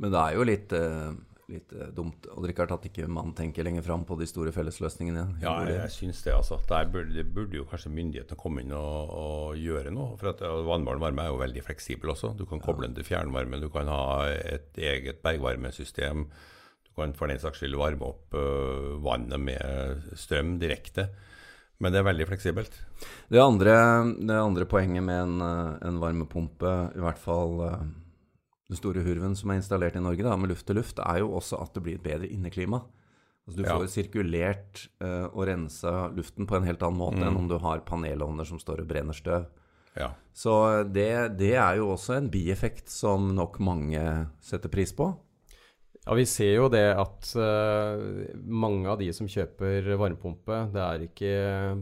Men 0.00 0.12
det 0.12 0.20
er 0.20 0.36
jo 0.36 0.46
litt, 0.48 0.76
uh, 0.76 1.12
litt 1.50 1.72
uh, 1.76 1.88
dumt 1.94 2.28
og 2.32 2.46
Richard, 2.48 2.72
at 2.74 2.86
ikke 2.88 3.08
man 3.10 3.34
tenker 3.36 3.66
lenger 3.66 3.84
fram 3.86 4.04
på 4.08 4.16
de 4.20 4.28
store 4.30 4.52
fellesløsningene. 4.54 5.24
Ja, 5.42 5.56
jeg, 5.66 5.76
jeg 5.78 5.94
syns 5.96 6.22
det. 6.26 6.34
altså. 6.36 6.60
Der 6.70 6.90
burde, 6.92 7.24
burde 7.24 7.58
jo 7.60 7.66
kanskje 7.70 7.92
myndighetene 7.94 8.40
komme 8.40 8.64
inn 8.64 8.74
og, 8.76 9.14
og, 9.14 9.58
gjøre 9.60 9.94
noe. 9.94 10.14
For 10.20 10.32
at 10.32 10.44
Vannbåren 10.68 11.02
varme 11.02 11.26
er 11.26 11.34
jo 11.34 11.40
veldig 11.42 11.64
fleksibel 11.66 12.14
også. 12.14 12.34
Du 12.38 12.46
kan 12.50 12.62
koble 12.62 12.88
den 12.88 12.98
til 12.98 13.08
fjernvarme, 13.08 13.62
du 13.62 13.70
kan 13.72 13.90
ha 13.90 14.04
et 14.30 14.78
eget 14.78 15.22
bergvarmesystem. 15.24 16.28
Du 16.86 16.94
kan 16.98 17.14
for 17.18 17.30
den 17.30 17.42
saks 17.42 17.62
skyld 17.62 17.78
varme 17.80 18.12
opp 18.12 18.38
uh, 18.38 18.96
vannet 19.02 19.42
med 19.50 20.14
strøm 20.18 20.58
direkte. 20.62 21.10
Men 21.80 21.94
det 21.94 22.02
er 22.02 22.10
veldig 22.10 22.26
fleksibelt. 22.28 22.74
Det 23.32 23.40
andre, 23.40 23.74
det 24.20 24.36
andre 24.36 24.66
poenget 24.68 25.04
med 25.04 25.22
en, 25.22 25.36
eh, 25.40 25.88
en, 25.88 26.00
varmepumpe, 26.02 26.72
i 26.92 27.00
hvert 27.00 27.20
fall 27.20 27.54
eh, 27.64 27.86
den 28.70 28.78
store 28.78 29.02
hurven 29.02 29.34
som 29.38 29.50
er 29.50 29.58
installert 29.58 29.98
i 29.98 30.02
Norge 30.02 30.22
da, 30.22 30.36
med 30.38 30.52
luft 30.52 30.68
til 30.68 30.78
luft, 30.78 31.00
er 31.02 31.24
jo 31.24 31.32
også 31.34 31.58
at 31.58 31.74
det 31.74 31.82
blir 31.84 31.98
et 31.98 32.04
bedre 32.04 32.28
inneklima. 32.30 32.84
Altså 33.48 33.58
Du 33.58 33.64
får 33.66 33.86
ja. 33.86 33.90
sirkulert 33.90 34.82
uh, 35.02 35.26
og 35.32 35.48
rensa 35.48 35.94
luften 36.14 36.46
på 36.46 36.58
en 36.58 36.68
helt 36.68 36.84
annen 36.86 37.00
måte 37.00 37.18
mm. 37.18 37.26
enn 37.26 37.40
om 37.40 37.48
du 37.50 37.56
har 37.58 37.82
panelovner 37.88 38.46
som 38.46 38.60
står 38.62 38.84
og 38.84 38.92
brenner 38.92 39.16
støv. 39.16 39.48
Ja. 39.98 40.12
Så 40.32 40.54
det, 40.86 41.10
det, 41.40 41.56
er 41.58 41.80
jo 41.80 41.90
også 41.96 42.14
en 42.14 42.30
bieffekt 42.30 42.92
som 42.92 43.32
nok 43.34 43.58
mange 43.58 44.04
setter 44.44 44.70
pris 44.70 44.94
på. 44.94 45.10
Ja, 46.04 46.14
Vi 46.14 46.24
ser 46.30 46.54
jo 46.54 46.68
det 46.70 46.86
at 46.94 47.32
uh, 47.34 47.98
mange 48.46 48.86
av 48.88 49.02
de 49.02 49.10
som 49.16 49.26
kjøper 49.28 49.90
varmepumpe, 49.98 50.62
det 50.70 50.84
er 50.86 51.08
ikke 51.08 51.34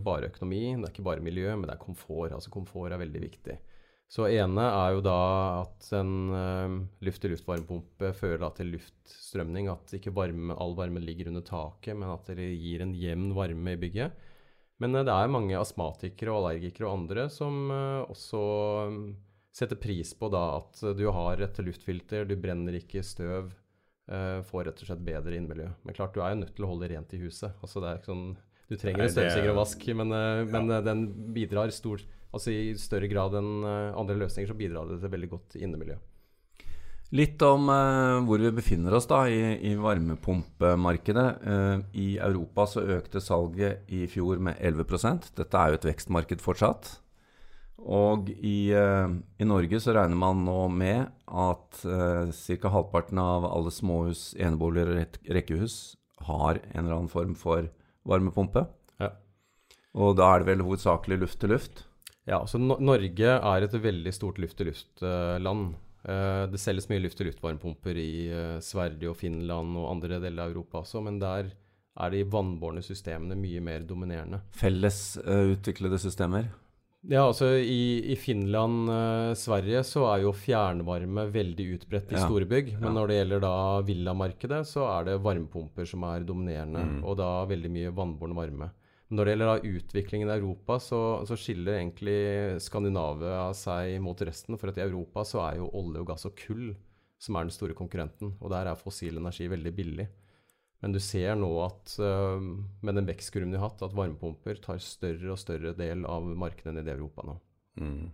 bare 0.04 0.32
økonomi, 0.32 0.64
det 0.72 0.88
er 0.88 0.94
ikke 0.94 1.10
bare 1.10 1.24
miljø, 1.24 1.52
men 1.52 1.68
det 1.68 1.76
er 1.76 1.84
komfort. 1.84 2.32
Altså 2.32 2.54
Komfort 2.54 2.96
er 2.96 3.04
veldig 3.04 3.26
viktig. 3.28 3.60
Så 4.08 4.24
ene 4.32 4.64
er 4.64 4.94
jo 4.94 5.02
da 5.04 5.18
at 5.66 5.90
en 5.98 6.12
uh, 6.32 6.76
luft-til-luft-varmepumpe 7.04 8.14
fører 8.16 8.40
da 8.40 8.48
til 8.56 8.72
luftstrømning. 8.72 9.68
At 9.68 9.92
ikke 9.98 10.14
varme, 10.16 10.56
all 10.56 10.72
varme 10.78 11.02
ligger 11.04 11.28
under 11.28 11.44
taket, 11.44 11.92
men 11.92 12.08
at 12.14 12.30
det 12.32 12.48
gir 12.56 12.84
en 12.84 12.96
jevn 12.96 13.34
varme 13.36 13.76
i 13.76 13.80
bygget. 13.80 14.16
Men 14.80 14.96
uh, 14.96 15.04
det 15.04 15.12
er 15.12 15.34
mange 15.34 15.60
astmatikere 15.60 16.32
og 16.32 16.40
allergikere 16.40 16.88
og 16.88 17.02
andre 17.02 17.28
som 17.32 17.68
uh, 17.68 18.08
også 18.08 18.42
setter 19.58 19.76
pris 19.80 20.14
på 20.16 20.32
da 20.32 20.44
at 20.56 20.80
du 20.96 21.04
har 21.12 21.44
et 21.44 21.60
luftfilter, 21.66 22.24
du 22.24 22.36
brenner 22.40 22.78
ikke 22.78 23.02
støv. 23.04 23.50
får 24.08 24.62
rett 24.64 24.78
og 24.80 24.88
slett 24.88 25.02
bedre 25.04 25.34
innmiljø. 25.36 25.66
Men 25.84 25.94
klart, 25.96 26.14
du 26.14 26.22
er 26.22 26.30
jo 26.32 26.38
nødt 26.38 26.54
til 26.56 26.64
å 26.64 26.68
holde 26.70 26.88
rent 26.88 27.10
i 27.12 27.18
huset. 27.20 27.58
Altså 27.60 27.82
det 27.82 27.88
er 27.90 27.98
ikke 27.98 28.12
sånn 28.12 28.28
du 28.68 28.76
trenger 28.76 29.06
en 29.06 29.12
støvsuger 29.12 29.50
og 29.54 29.62
vask, 29.62 29.84
men, 29.96 30.12
men 30.52 30.72
ja. 30.72 30.82
den 30.84 31.06
bidrar 31.32 31.72
stort 31.74 32.04
Altså 32.34 32.52
I 32.52 32.76
større 32.76 33.08
grad 33.08 33.36
enn 33.38 33.64
eh, 33.64 33.96
andre 33.96 34.18
løsninger 34.20 34.50
så 34.50 34.56
bidrar 34.56 34.88
det 34.90 35.00
til 35.00 35.12
veldig 35.14 35.30
godt 35.32 35.56
innemiljø. 35.56 35.96
Litt 37.16 37.40
om 37.40 37.70
eh, 37.72 38.18
hvor 38.28 38.42
vi 38.42 38.52
befinner 38.52 38.92
oss 38.98 39.08
da 39.08 39.22
i, 39.32 39.40
i 39.64 39.72
varmepumpemarkedet. 39.80 41.28
Eh, 41.40 41.76
I 41.96 42.08
Europa 42.20 42.66
så 42.68 42.84
økte 42.98 43.24
salget 43.24 43.88
i 43.88 44.04
fjor 44.12 44.42
med 44.44 44.60
11 44.60 45.30
Dette 45.38 45.62
er 45.62 45.72
jo 45.72 45.78
et 45.78 45.88
vekstmarked 45.88 46.44
fortsatt. 46.44 46.98
Og 47.78 48.28
i, 48.28 48.74
eh, 48.76 49.08
i 49.40 49.48
Norge 49.48 49.80
så 49.80 49.96
regner 49.96 50.20
man 50.20 50.44
nå 50.44 50.68
med 50.68 51.08
at 51.28 51.80
ca. 51.80 52.68
halvparten 52.74 53.18
av 53.22 53.46
alle 53.48 53.72
småhus, 53.72 54.34
eneboliger 54.36 54.92
og 54.92 55.18
rekkehus 55.32 55.96
har 56.28 56.60
en 56.74 56.84
eller 56.84 56.98
annen 56.98 57.12
form 57.12 57.32
for 57.38 57.70
varmepumpe. 58.08 58.64
Ja. 59.00 59.12
Og 59.98 60.16
da 60.18 60.32
er 60.32 60.42
det 60.42 60.50
vel 60.50 60.64
hovedsakelig 60.66 61.20
luft 61.22 61.40
til 61.42 61.54
luft? 61.54 61.84
Ja, 62.28 62.42
så 62.44 62.60
no 62.60 62.76
Norge 62.80 63.36
er 63.38 63.64
et 63.64 63.76
veldig 63.82 64.12
stort 64.12 64.40
luft-til-luft-land. 64.42 65.70
Uh, 66.08 66.44
det 66.52 66.60
selges 66.60 66.88
mye 66.90 67.02
luft-til-luft-varmepumper 67.06 67.98
i 68.00 68.12
uh, 68.28 68.58
Sverige 68.64 69.10
og 69.10 69.16
Finland 69.18 69.76
og 69.80 69.88
andre 69.94 70.20
deler 70.22 70.44
av 70.44 70.52
Europa 70.52 70.82
også, 70.82 71.02
men 71.04 71.18
der 71.22 71.50
er 71.98 72.12
de 72.14 72.22
vannbårne 72.30 72.84
systemene 72.84 73.36
mye 73.38 73.62
mer 73.64 73.84
dominerende. 73.88 74.42
Felles 74.54 75.18
uh, 75.24 75.54
utviklede 75.54 75.98
systemer? 76.00 76.50
Ja, 77.06 77.22
altså 77.28 77.52
i, 77.62 78.10
i 78.10 78.16
Finland, 78.18 78.90
Sverige 79.38 79.84
så 79.86 80.02
er 80.10 80.24
jo 80.24 80.32
fjernvarme 80.34 81.28
veldig 81.30 81.66
utbredt 81.76 82.10
i 82.10 82.16
ja. 82.18 82.24
store 82.26 82.48
bygg. 82.50 82.72
Men 82.80 82.90
ja. 82.90 82.94
når 82.96 83.08
det 83.10 83.18
gjelder 83.20 83.44
da 83.44 83.54
villamarkedet, 83.86 84.58
så 84.66 84.88
er 84.96 85.06
det 85.06 85.20
varmepumper 85.22 85.86
som 85.86 86.04
er 86.10 86.26
dominerende, 86.26 86.82
mm. 86.82 86.98
og 87.06 87.20
da 87.20 87.30
veldig 87.48 87.70
mye 87.76 87.94
vannbåren 87.94 88.36
varme. 88.36 88.70
Når 89.08 89.24
det 89.24 89.32
gjelder 89.32 89.48
da 89.48 89.70
utviklingen 89.78 90.28
i 90.28 90.34
Europa, 90.34 90.76
så, 90.84 91.00
så, 91.24 91.36
skiller 91.38 91.78
egentlig 91.78 92.18
Skandinavia 92.60 93.46
seg 93.56 93.96
mot 94.04 94.20
resten. 94.20 94.58
For 94.60 94.68
at 94.68 94.80
i 94.80 94.84
Europa 94.84 95.24
så 95.24 95.40
er 95.46 95.62
jo 95.62 95.70
olje 95.80 96.02
og 96.02 96.10
gass 96.10 96.28
og 96.28 96.36
kull 96.36 96.74
som 97.18 97.38
er 97.38 97.46
den 97.46 97.54
store 97.54 97.76
konkurrenten. 97.78 98.34
Og 98.36 98.52
der 98.52 98.68
er 98.68 98.78
fossil 98.78 99.16
energi 99.16 99.48
veldig 99.48 99.72
billig. 99.74 100.08
Men 100.84 100.94
du 100.94 101.00
ser 101.02 101.34
nå 101.38 101.48
at 101.64 101.96
uh, 101.98 102.38
med 102.86 102.98
den 102.98 103.08
vekstkurven 103.08 103.50
de 103.50 103.58
har 103.58 103.72
hatt, 103.72 103.82
at 103.82 103.96
varmepumper 103.98 104.60
tar 104.62 104.78
større 104.82 105.32
og 105.34 105.40
større 105.40 105.74
del 105.78 106.06
av 106.06 106.26
markedene 106.38 106.84
i 106.84 106.92
Europa 106.94 107.26
nå. 107.26 107.34
Mm. 107.82 108.06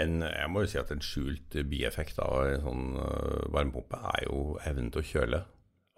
En, 0.00 0.22
jeg 0.22 0.50
må 0.50 0.64
jo 0.64 0.70
si 0.70 0.78
at 0.78 0.90
en 0.94 1.02
skjult 1.02 1.56
bieffekt 1.70 2.18
av 2.22 2.42
en 2.46 2.66
sånn 2.66 2.84
uh, 2.98 3.46
varmepumpe 3.54 4.02
er 4.16 4.26
jo 4.26 4.42
evnen 4.66 4.90
til 4.94 5.02
å 5.02 5.08
kjøle. 5.12 5.42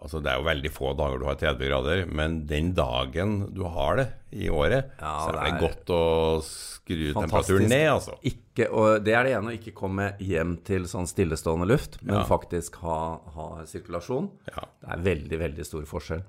Altså 0.03 0.19
Det 0.19 0.31
er 0.33 0.41
jo 0.41 0.47
veldig 0.49 0.71
få 0.75 0.91
dager 0.99 1.21
du 1.21 1.25
har 1.29 1.37
30 1.39 1.69
grader, 1.69 2.01
men 2.11 2.41
den 2.49 2.73
dagen 2.75 3.37
du 3.55 3.63
har 3.71 4.01
det 4.01 4.07
i 4.35 4.49
året, 4.51 4.91
ja, 4.99 5.13
så 5.21 5.29
er 5.31 5.37
det, 5.37 5.43
er 5.47 5.61
godt 5.61 5.91
å 5.95 6.03
skru 6.43 7.03
temperaturen 7.15 7.69
ned, 7.71 7.85
altså. 7.93 8.17
Ikke, 8.27 8.67
og 8.67 9.05
det 9.05 9.13
er 9.15 9.27
det 9.27 9.35
ene 9.37 9.53
å 9.53 9.55
ikke 9.55 9.75
komme 9.77 10.09
hjem 10.19 10.57
til 10.67 10.89
sånn 10.91 11.07
stillestående 11.07 11.69
luft, 11.69 12.01
men 12.03 12.19
ja. 12.19 12.25
faktisk 12.27 12.81
ha, 12.83 12.97
ha 13.37 13.47
sirkulasjon. 13.69 14.27
Ja. 14.51 14.65
Det 14.81 14.91
er 14.97 15.05
veldig, 15.07 15.39
veldig 15.45 15.67
stor 15.69 15.85
forskjell, 15.87 16.25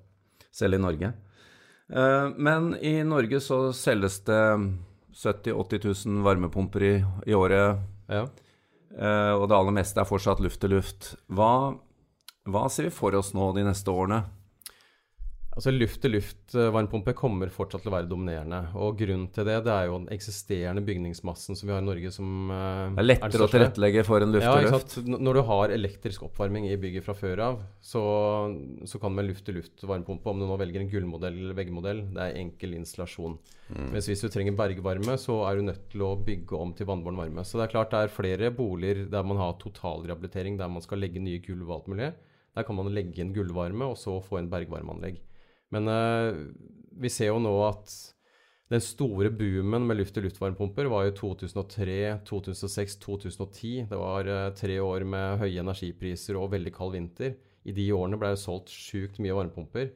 selv 0.55 0.79
i 0.79 0.83
Norge. 0.85 1.11
Uh, 1.91 2.31
men 2.39 2.71
i 2.79 2.95
Norge 3.05 3.43
så 3.43 3.67
selges 3.77 4.21
det 4.29 4.43
70 5.19 5.51
000-80 5.51 6.07
000 6.07 6.23
varmepumper 6.29 6.87
i, 6.87 6.95
i 7.27 7.35
året. 7.35 7.83
Ja. 8.07 8.29
Uh, 8.95 9.35
og 9.41 9.49
det 9.51 9.59
aller 9.59 9.75
meste 9.75 9.99
er 9.99 10.07
fortsatt 10.07 10.43
luft 10.45 10.63
til 10.63 10.77
luft. 10.77 11.17
Hva 11.27 11.75
hva 12.45 12.67
ser 12.69 12.89
vi 12.89 12.95
for 12.95 13.17
oss 13.17 13.33
nå 13.37 13.53
de 13.57 13.65
neste 13.65 13.93
årene? 13.93 14.25
Altså 15.55 15.71
Luft-til-luft-varmepumpe 15.71 17.13
kommer 17.15 17.51
fortsatt 17.55 17.85
til 17.85 17.93
å 17.93 17.95
være 17.95 18.09
dominerende. 18.11 18.59
og 18.75 18.97
Grunnen 18.99 19.29
til 19.31 19.47
det 19.47 19.61
det 19.63 19.71
er 19.71 19.85
jo 19.87 20.01
den 20.01 20.09
eksisterende 20.11 20.83
bygningsmassen 20.83 21.55
som 21.55 21.69
vi 21.69 21.75
har 21.77 21.85
i 21.85 21.87
Norge 21.87 22.11
som 22.11 22.51
uh, 22.51 22.91
Det 22.97 23.05
er 23.05 23.07
lettere 23.07 23.39
er 23.39 23.45
å 23.45 23.51
tilrettelegge 23.53 24.03
for 24.09 24.27
en 24.27 24.35
luft-til-luft? 24.35 24.97
Ja, 24.99 25.21
Når 25.29 25.39
du 25.39 25.43
har 25.53 25.77
elektrisk 25.77 26.27
oppvarming 26.27 26.67
i 26.73 26.81
bygget 26.83 27.07
fra 27.07 27.15
før 27.15 27.45
av, 27.47 27.63
så, 27.79 28.03
så 28.83 28.99
kan 28.99 29.15
du 29.15 29.21
med 29.21 29.31
luft-til-luft-varmepumpe, 29.31 30.35
om 30.35 30.43
du 30.43 30.49
nå 30.51 30.59
velger 30.59 30.83
en 30.83 30.91
gullmodell 30.91 31.39
eller 31.39 31.61
veggmodell, 31.61 32.03
det 32.19 32.27
er 32.27 32.43
enkel 32.43 32.75
installasjon. 32.81 33.39
Mm. 33.71 33.89
Mens 33.95 34.11
hvis 34.11 34.27
du 34.27 34.29
trenger 34.35 34.59
bergvarme, 34.59 35.15
så 35.23 35.45
er 35.47 35.63
du 35.63 35.69
nødt 35.71 35.87
til 35.95 36.03
å 36.03 36.17
bygge 36.19 36.59
om 36.59 36.75
til 36.75 36.91
vannbåren 36.91 37.23
varme. 37.23 37.47
Så 37.47 37.63
det 37.63 37.69
er 37.69 37.77
klart 37.79 37.95
det 37.95 38.03
er 38.03 38.17
flere 38.19 38.51
boliger 38.51 39.07
der 39.07 39.23
man 39.23 39.39
har 39.39 39.55
totalrehabilitering, 39.63 40.59
der 40.59 40.73
man 40.81 40.83
skal 40.83 40.99
legge 40.99 41.23
nye 41.23 41.39
gulv 41.47 41.69
og 41.71 41.79
alt 41.79 41.93
mulig. 41.95 42.15
Der 42.55 42.67
kan 42.67 42.79
man 42.79 42.93
legge 42.95 43.23
inn 43.23 43.35
gullvarme 43.35 43.91
og 43.91 43.99
så 43.99 44.21
få 44.23 44.39
en 44.41 44.51
bergvarmeanlegg. 44.53 45.19
Men 45.75 45.91
uh, 45.91 46.35
vi 47.01 47.11
ser 47.11 47.33
jo 47.33 47.41
nå 47.43 47.55
at 47.67 47.95
den 48.73 48.81
store 48.81 49.29
boomen 49.35 49.85
med 49.85 49.99
luft-til-luft-varmepumper 49.99 50.89
var 50.89 51.09
jo 51.09 51.17
2003, 51.19 51.97
2006, 52.25 52.97
2010. 53.03 53.73
Det 53.91 53.99
var 54.01 54.31
uh, 54.31 54.53
tre 54.57 54.79
år 54.81 55.05
med 55.09 55.43
høye 55.43 55.61
energipriser 55.61 56.39
og 56.41 56.53
veldig 56.55 56.73
kald 56.75 56.95
vinter. 56.97 57.37
I 57.65 57.75
de 57.77 57.91
årene 57.97 58.19
ble 58.21 58.33
det 58.35 58.41
solgt 58.43 58.73
sjukt 58.73 59.21
mye 59.23 59.37
varmepumper. 59.37 59.93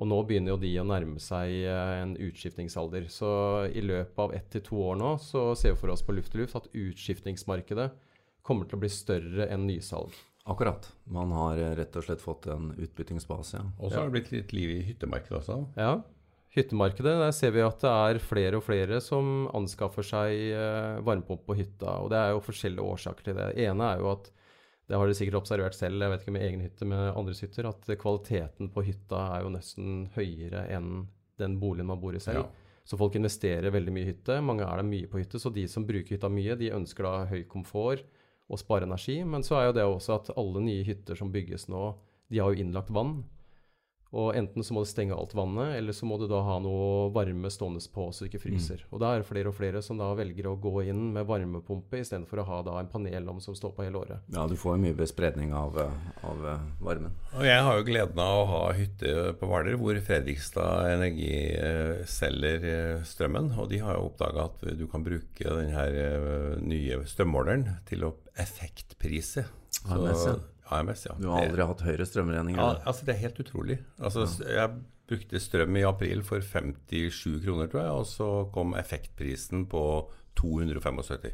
Og 0.00 0.08
nå 0.08 0.18
begynner 0.26 0.54
jo 0.54 0.60
de 0.60 0.72
å 0.80 0.86
nærme 0.88 1.22
seg 1.22 1.54
uh, 1.68 2.02
en 2.02 2.16
utskiftningsalder. 2.18 3.06
Så 3.12 3.30
i 3.70 3.84
løpet 3.84 4.20
av 4.26 4.36
ett 4.36 4.50
til 4.52 4.66
to 4.68 4.82
år 4.90 4.98
nå 5.00 5.14
så 5.22 5.52
ser 5.58 5.76
vi 5.76 5.82
for 5.84 5.94
oss 5.94 6.04
på 6.04 6.16
luft-til-luft 6.18 6.58
at 6.58 6.68
utskiftningsmarkedet 6.72 7.88
kommer 8.42 8.66
til 8.66 8.76
å 8.76 8.82
bli 8.82 8.90
større 8.92 9.48
enn 9.54 9.68
nysalg. 9.70 10.12
Akkurat. 10.44 10.88
Man 11.04 11.30
har 11.36 11.60
eh, 11.60 11.76
rett 11.78 11.96
og 11.96 12.06
slett 12.06 12.22
fått 12.22 12.48
en 12.50 12.72
utbyttingsbase. 12.74 13.60
Ja. 13.60 13.68
Og 13.78 13.92
så 13.92 14.00
har 14.00 14.10
det 14.10 14.16
blitt 14.16 14.32
litt 14.34 14.52
liv 14.56 14.74
i 14.74 14.82
hyttemarkedet 14.88 15.38
også. 15.38 15.58
Ja. 15.78 15.94
Hyttemarkedet, 16.52 17.14
der 17.22 17.30
ser 17.32 17.54
vi 17.54 17.62
at 17.64 17.80
det 17.80 17.90
er 17.90 18.18
flere 18.20 18.58
og 18.58 18.64
flere 18.66 18.98
som 19.00 19.46
anskaffer 19.56 20.04
seg 20.04 20.32
eh, 20.52 20.98
varmepumpe 21.06 21.46
på 21.46 21.56
hytta. 21.60 21.94
Og 22.02 22.10
det 22.12 22.18
er 22.18 22.34
jo 22.34 22.42
forskjellige 22.44 22.88
årsaker 22.94 23.28
til 23.28 23.38
det. 23.38 23.52
Det 23.52 23.68
ene 23.68 23.92
er 23.94 24.02
jo 24.02 24.10
at 24.12 24.32
det 24.90 24.98
har 24.98 25.06
dere 25.06 25.16
sikkert 25.16 25.38
observert 25.38 25.76
selv, 25.78 26.02
jeg 26.02 26.12
vet 26.12 26.24
ikke 26.24 26.34
med 26.34 26.44
egen 26.44 26.64
hytte, 26.66 26.86
med 26.90 27.04
andres 27.14 27.40
hytter, 27.40 27.68
at 27.70 27.86
kvaliteten 28.02 28.68
på 28.74 28.82
hytta 28.84 29.20
er 29.38 29.46
jo 29.46 29.52
nesten 29.54 29.92
høyere 30.16 30.66
enn 30.74 31.06
den 31.40 31.54
boligen 31.62 31.88
man 31.88 32.02
bor 32.02 32.18
i 32.18 32.20
selv. 32.20 32.42
Ja. 32.42 32.72
Så 32.84 32.98
folk 32.98 33.14
investerer 33.16 33.72
veldig 33.72 33.94
mye 33.94 34.04
i 34.04 34.10
hytte. 34.10 34.40
Mange 34.42 34.66
er 34.66 34.82
der 34.82 34.84
mye 34.90 35.08
på 35.08 35.22
hytte. 35.22 35.38
Så 35.40 35.54
de 35.54 35.68
som 35.70 35.86
bruker 35.86 36.16
hytta 36.16 36.28
mye, 36.28 36.58
de 36.58 36.74
ønsker 36.74 37.06
da 37.06 37.30
høy 37.30 37.44
komfort 37.48 38.02
og 38.52 38.60
spare 38.60 38.86
energi. 38.86 39.22
Men 39.24 39.44
så 39.46 39.58
er 39.58 39.68
jo 39.68 39.76
det 39.78 39.86
også 39.88 40.18
at 40.18 40.32
alle 40.36 40.62
nye 40.64 40.84
hytter 40.86 41.18
som 41.18 41.32
bygges 41.32 41.68
nå, 41.72 41.92
de 42.32 42.40
har 42.40 42.52
jo 42.52 42.64
innlagt 42.64 42.92
vann. 42.94 43.22
Og 44.12 44.34
enten 44.36 44.64
så 44.64 44.74
må 44.76 44.82
du 44.84 44.90
stenge 44.90 45.16
alt 45.16 45.32
vannet, 45.32 45.78
eller 45.78 45.96
så 45.96 46.04
må 46.04 46.18
du 46.20 46.26
da 46.28 46.42
ha 46.44 46.58
noe 46.60 47.08
varme 47.14 47.48
stående 47.52 47.80
på 47.94 48.10
så 48.12 48.24
du 48.24 48.28
ikke 48.28 48.42
fryser. 48.42 48.82
Mm. 48.84 48.90
Og 48.92 49.00
da 49.00 49.12
er 49.12 49.22
det 49.22 49.28
flere 49.28 49.48
og 49.48 49.56
flere 49.56 49.80
som 49.84 50.00
da 50.00 50.10
velger 50.18 50.50
å 50.50 50.56
gå 50.60 50.82
inn 50.92 51.06
med 51.14 51.24
varmepumpe 51.28 52.02
istedenfor 52.02 52.42
å 52.42 52.46
ha 52.50 52.58
da 52.66 52.76
en 52.80 52.90
panelovn 52.92 53.40
som 53.40 53.56
står 53.56 53.72
på 53.76 53.86
hele 53.86 54.02
året. 54.02 54.28
Ja, 54.34 54.44
du 54.48 54.52
får 54.60 54.76
jo 54.76 54.82
mye 54.84 54.98
bespredning 54.98 55.54
av, 55.56 55.80
av, 56.28 56.44
varmen. 56.84 57.16
Og 57.38 57.46
jeg 57.48 57.64
har 57.64 57.78
jo 57.78 57.88
gleden 57.88 58.20
av 58.20 58.42
å 58.42 58.46
ha 58.50 58.62
hytte 58.76 59.32
på 59.40 59.48
Hvaler 59.48 59.80
hvor 59.80 59.96
Fredrikstad 60.04 60.92
Energi 60.92 61.32
eh, 61.56 62.04
selger 62.04 62.68
eh, 62.68 63.08
strømmen. 63.08 63.54
Og 63.56 63.72
de 63.72 63.80
har 63.80 63.96
jo 63.96 64.10
oppdaga 64.10 64.50
at 64.50 64.60
du 64.76 64.84
kan 64.92 65.06
bruke 65.06 65.56
den 65.56 65.72
her 65.72 65.96
eh, 66.04 66.60
nye 66.60 67.00
strømmåleren 67.08 67.68
til 67.88 68.04
å 68.10 68.14
effektprise. 68.36 69.48
Så, 69.82 70.36
AMS, 70.78 71.06
ja. 71.06 71.14
Du 71.20 71.28
har 71.30 71.44
aldri 71.44 71.60
det, 71.60 71.68
hatt 71.68 71.84
høyere 71.86 72.08
strømregninger? 72.08 72.62
Ja, 72.62 72.80
altså 72.88 73.06
Det 73.08 73.14
er 73.14 73.22
helt 73.26 73.40
utrolig. 73.44 73.78
Altså, 74.00 74.26
ja. 74.46 74.50
Jeg 74.62 74.82
brukte 75.12 75.40
strøm 75.42 75.76
i 75.76 75.86
april 75.86 76.24
for 76.26 76.40
57 76.40 77.42
kroner, 77.44 77.70
tror 77.70 77.82
jeg, 77.82 77.94
og 78.02 78.06
så 78.08 78.28
kom 78.54 78.76
effektprisen 78.78 79.66
på 79.70 79.84
275. 80.40 81.32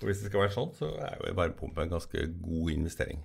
Og 0.00 0.10
hvis 0.10 0.20
det 0.20 0.30
skal 0.30 0.44
være 0.44 0.54
sånn, 0.54 0.74
så 0.76 0.92
er 1.00 1.16
jo 1.20 1.32
varmepumpe 1.36 1.84
en 1.84 1.96
ganske 1.96 2.28
god 2.42 2.72
investering. 2.74 3.24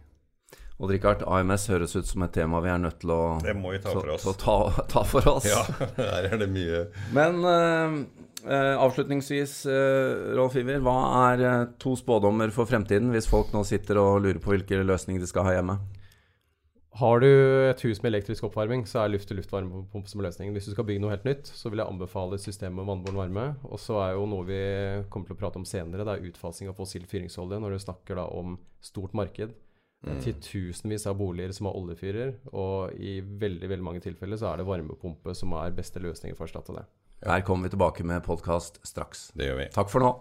Og 0.82 0.90
Richard, 0.90 1.22
AMS 1.30 1.68
høres 1.70 1.94
ut 1.94 2.08
som 2.10 2.24
et 2.26 2.32
tema 2.34 2.60
vi 2.64 2.72
er 2.74 2.80
nødt 2.82 3.02
til 3.04 3.12
å, 3.14 3.22
det 3.44 3.54
må 3.54 3.76
vi 3.76 3.82
ta 3.84 3.92
for 3.94 4.10
oss. 4.16 4.26
ta, 4.42 4.56
ta, 4.90 5.04
for 5.06 5.28
oss. 5.30 5.46
Ja, 5.46 5.62
der 6.00 6.32
er 6.32 6.40
det 6.42 6.48
mye 6.50 6.88
Men 7.14 7.44
uh, 7.46 8.00
uh, 8.46 8.76
avslutningsvis, 8.82 9.56
uh, 9.70 10.36
Rolf 10.38 10.58
Iver, 10.60 10.82
hva 10.84 10.98
er 11.32 11.72
to 11.82 11.96
spådommer 12.00 12.54
for 12.56 12.70
fremtiden, 12.70 13.12
hvis 13.14 13.30
folk 13.30 13.54
nå 13.56 13.64
sitter 13.68 14.00
og 14.02 14.22
lurer 14.26 14.42
på 14.42 14.56
hvilke 14.56 14.84
løsninger 14.84 15.22
de 15.22 15.30
skal 15.30 15.48
ha 15.48 15.58
hjemme? 15.58 15.80
Har 17.00 17.22
du 17.24 17.30
et 17.70 17.82
hus 17.86 18.02
med 18.04 18.12
elektrisk 18.12 18.44
oppvarming, 18.50 18.84
så 18.90 19.00
er 19.00 19.14
luft-til-luft-varmepumpe 19.14 20.12
som 20.12 20.24
løsningen. 20.26 20.52
Hvis 20.58 20.68
du 20.68 20.74
skal 20.74 20.86
bygge 20.90 21.00
noe 21.00 21.14
helt 21.14 21.24
nytt, 21.24 21.48
så 21.48 21.72
vil 21.72 21.80
jeg 21.80 21.88
anbefale 21.88 22.36
et 22.36 22.44
system 22.44 22.76
med 22.76 22.90
vannbåren 22.90 23.20
varme. 23.22 23.46
Og 23.64 23.80
så 23.80 23.96
er 24.04 24.18
jo 24.18 24.26
noe 24.28 24.44
vi 24.50 24.60
kommer 25.14 25.30
til 25.30 25.38
å 25.38 25.40
prate 25.40 25.62
om 25.62 25.68
senere, 25.68 26.04
det 26.04 26.18
er 26.18 26.28
utfasing 26.28 26.68
av 26.68 26.76
fossil 26.76 27.08
fyringsolje. 27.08 27.62
Når 27.64 27.78
du 27.78 27.84
snakker 27.86 28.20
da 28.20 28.28
om 28.36 28.58
stort 28.84 29.16
marked. 29.16 29.56
Mm. 30.02 30.18
Titusenvis 30.26 31.06
av 31.08 31.16
boliger 31.16 31.54
som 31.56 31.70
har 31.70 31.78
oljefyrer, 31.78 32.34
og 32.58 32.96
i 32.98 33.20
veldig 33.22 33.68
veldig 33.70 33.86
mange 33.86 34.02
tilfeller 34.04 34.40
så 34.42 34.50
er 34.50 34.60
det 34.60 34.66
varmepumpe 34.68 35.36
som 35.38 35.54
er 35.62 35.76
beste 35.78 36.02
løsningen 36.02 36.36
for 36.36 36.48
å 36.48 36.50
erstatte 36.50 36.76
det. 36.76 36.88
Her 37.26 37.42
kommer 37.42 37.64
vi 37.64 37.70
tilbake 37.70 38.04
med 38.04 38.24
podkast 38.26 38.80
straks. 38.88 39.30
Det 39.38 39.46
gjør 39.46 39.60
vi. 39.62 39.70
Takk 39.76 39.92
for 39.94 40.02
nå. 40.02 40.14